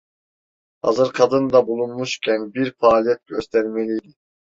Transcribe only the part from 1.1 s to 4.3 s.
kadın da bulunmuşken, bir faaliyet göstermeliydi.